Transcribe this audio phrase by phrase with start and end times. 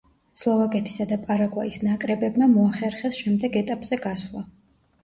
[0.43, 4.49] სლოვაკეთისა და პარაგვაის ნაკრებებმა მოახერხეს შემდეგ ეტაპზე გასვლა.